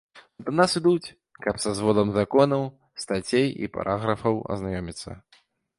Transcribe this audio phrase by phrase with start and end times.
[0.43, 1.13] А да нас ідуць,
[1.47, 2.63] каб са зводам законаў,
[3.05, 5.09] стацей і параграфаў азнаёміцца.